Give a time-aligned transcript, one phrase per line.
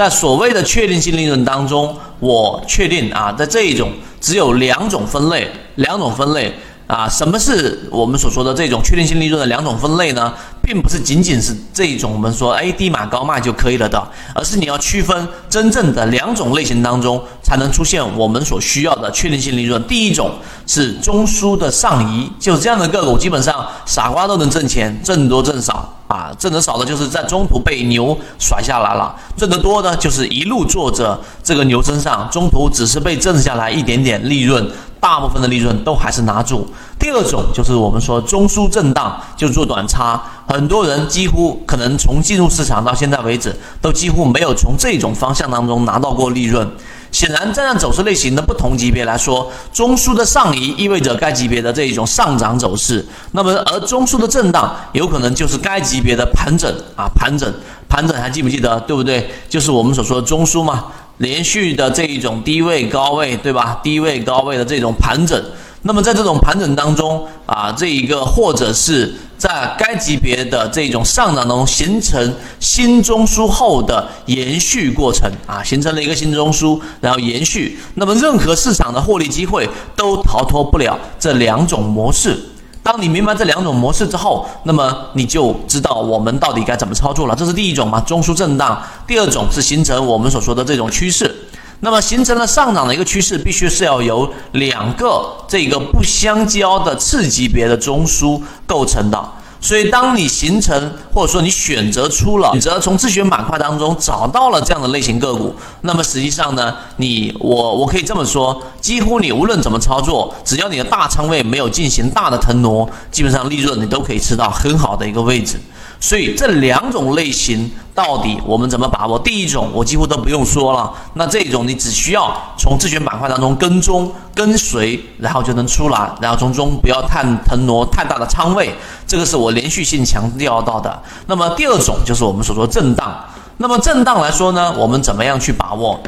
[0.00, 6.54] 在所谓的确定性利润当中，我确定啊，在这一种只有两种分类，两种分类
[6.86, 10.32] 啊，什么是我们所说的这种确定性利润的两种分类呢？
[10.62, 14.02] 并不是仅仅是这一种我们说哎低买高卖就可以了的，
[14.34, 19.82] 而是你要区分真正的两种类型当中才能出现我们所需要的确定性利润。
[19.86, 20.30] 第一种
[20.66, 34.68] 是中枢的上移，就这样的个股，基本上傻瓜都能挣钱，挣多挣少啊，挣得少的就是在中途被牛甩下来了，挣得多的就是一路坐着这个牛身上，中途只是被挣下来一点点利润。
[34.98, 36.66] 大部分的利润都还是拿住。
[36.98, 40.20] 第二种就是我们说中枢震荡，就做短差。
[40.46, 46.68] 很多人几乎可能从进入市场到现在为止，都几乎没有从这种方向当中拿到过利润。
[47.12, 53.04] 显然，站在走势类型的不同级别来说，中枢的上移意味着该级别的这一种上涨走势。
[53.32, 57.52] 那么，而中枢的震荡有可能就是该级别的盘整啊，盘整，
[57.88, 58.78] 盘整，还记不记得？
[58.80, 59.30] 对不对？
[59.48, 60.84] 就是我们所说的中枢嘛。
[61.18, 63.78] 连续的这一种低位高位，对吧？
[63.82, 65.38] 低位高位的这种盘整，
[65.82, 77.78] 那么在这种盘整当中啊，这一个或者是在该级别的这种上涨中形成新中枢后的延续过程啊，形成了一个新中枢，然后延续。
[77.94, 82.38] 那么任何市场的获利机会都逃脱不了这两种模式。
[82.82, 87.34] 当你明白这两种模式之后，那么你就知道我们到底该怎么操作了。
[87.34, 88.76] 这是第一种嘛，中枢震荡；
[89.06, 91.39] 第二种是形成我们所说的这种趋势。
[91.80, 99.32] 那么形成了上涨的一个趋势，必须是要由两个这个不相交的次级别的中枢构成的。
[99.62, 115.60] 所以，当你形成或者说你选择出了选择从自选板块当中找到了这样的类型个股，那么实际上呢，你我我可以这么说，几乎你无论怎么操作，只要你的大仓位没有进行大的腾挪，基本上利润你都可以吃到很好的一个位置。
[116.02, 119.18] 所以这两种类型到底我们怎么把握？
[119.18, 128.74] 第一种我几乎都不用说了，那这种你只需要从自选板块当中跟踪跟随，然后就能出来，然后从中不要探腾挪太大的仓位，
[129.06, 131.02] 这个是我连续性强调到的。
[131.26, 133.14] 那么第二种就是我们所说震荡。
[133.58, 136.00] 那么震荡来说呢，我们怎么样去把握？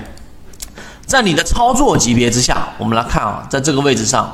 [1.04, 4.32] 在你的操作级别之下，我们来看啊，在这个位置上。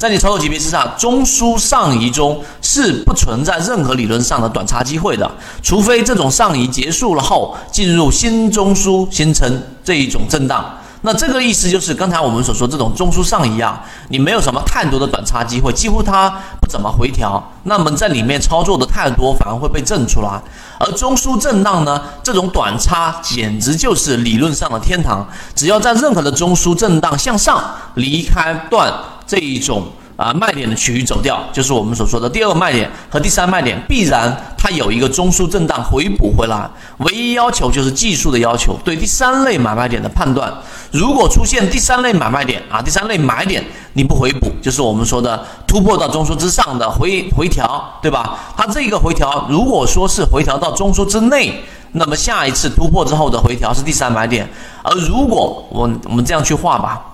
[0.00, 5.30] 在你操作级别之上，中枢上移中是不存在任何理论上的短差机会的，
[5.62, 10.64] 除非这种上移结束了后进入新中枢形成这一种震荡。
[11.02, 16.28] 那这个意思就是刚才我们所说这种中枢上移啊，你没有什么太多的短差机会，几乎它
[16.60, 17.42] 不怎么回调。
[17.64, 20.40] 那么在里面操作的太多，反而会被震出来。
[20.78, 25.26] 而中枢震荡呢，这种短差简直就是理论上的天堂。
[25.54, 27.62] 只要在任何的中枢震荡向上
[27.94, 28.92] 离开段。
[29.30, 29.86] 这一种
[30.20, 36.68] 啊卖点的区域走掉，就是我们所说的第二个卖点和第三卖点，必然它有一个中枢震荡回补回来。
[36.98, 40.52] 唯一要求就是技术的要求，对第三类买卖点的判断。
[40.92, 43.64] 如果出现第三类买卖点啊，第三类买点
[43.94, 48.38] 你不回补，就是我们说的突破到中枢之上的回回调，对吧？
[48.58, 54.46] 它这个回调如果说是回调到中枢之内，那么下一次突破之后的回调是第三买点。
[54.82, 57.06] 而如果我我们这样去画吧。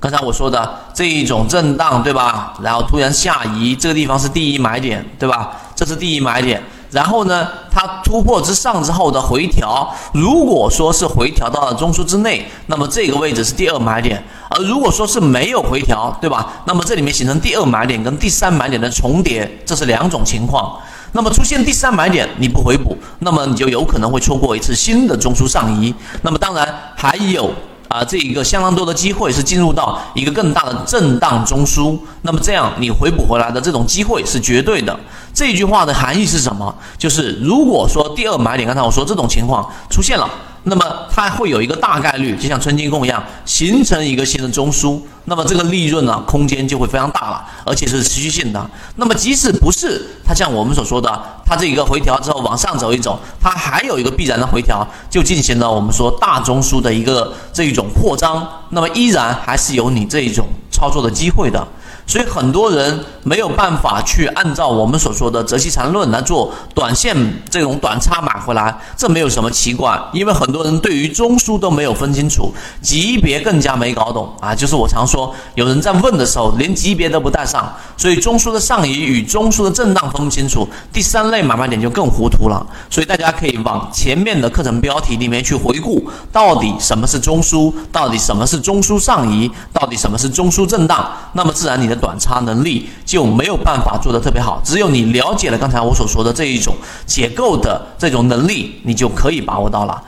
[0.00, 2.54] 刚才我说的这一种震荡，对吧？
[2.62, 5.50] 然后突然下移，这个地方是第一买点，对吧？
[5.74, 6.62] 这是第一买点。
[6.90, 14.22] 然后呢，它突破之上之后的回调，如果说是回调到了中枢之内，那么这个位置是第二买点。
[14.50, 16.62] 而如果说是没有回调，对吧？
[16.64, 20.78] 那么这里面形成第二买点跟第三买点的重叠，这是两种情况。
[21.12, 25.92] 那么出现第三买点你不回补，那么你就有可能会错过一次新的中枢上移。
[26.22, 26.66] 那么当然
[26.96, 27.52] 还有。
[27.88, 34.98] 啊，这一个相当多的机会是进入到一个更大的震荡中枢，那么这样你回补回来的这种机会是绝对的。
[35.32, 36.74] 这句话的含义是什么？
[36.98, 40.28] 就是如果说第二买点，刚才我说这种情况出现了。
[40.68, 45.00] 那么它会有一个大概率，就像春金控一样，形成一个新的中枢。
[45.24, 48.70] 那么这个利润呢，空间就会非常大了，而且是持续性的。
[48.96, 58.46] 那么即使不是它像我们所说的，它这一个回调之后往上走一走，它还有一个必然的回调，就进行了我们说大中枢的一个这一种扩张。
[58.70, 61.66] 那么依然还是有你这一种操作的机会的。
[62.08, 67.14] 所以很多人没有办法去按照我们所说的择期缠论来做短线
[67.50, 72.50] 这种短差买回来，这没有什么奇怪，因为很多人对于中枢都没有分清楚，
[72.80, 74.54] 级别更加没搞懂啊。
[74.54, 82.66] 就是我常说，有人在问的时候连级别都不带上，所以中枢的上移与中枢的震荡分不清楚，第三类买卖点就更糊涂了。
[82.88, 91.97] 所以大家可以往前面的课程标题里面去回顾，到底什么是中枢，到底什么是中枢上移，到底什么是中枢震荡，那么自然你的。
[91.98, 96.74] 短差能力就没有办法做得特别好，只有你了解了刚才我所说的这一种
[97.06, 100.04] 结构的这种能力，你就可以把握到了。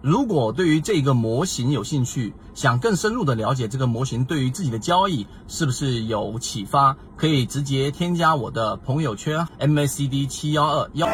[0.00, 11.08] 如果对于这个模型有兴趣，想更深入的了解这个模型对于自己的交易是不是有启发，可以直接添加我的朋友圈 MACD 七幺二幺。